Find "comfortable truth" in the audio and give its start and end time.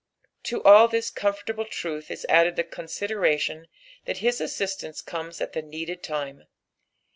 1.11-2.09